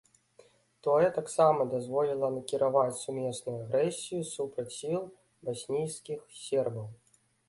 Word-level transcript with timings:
Тое 0.85 1.07
таксама 1.17 1.65
дазволіла 1.73 2.29
накіраваць 2.37 2.97
сумесную 3.01 3.53
агрэсію 3.65 4.21
супраць 4.35 4.65
сіл 4.79 5.01
баснійскіх 5.51 6.19
сербаў. 6.41 6.87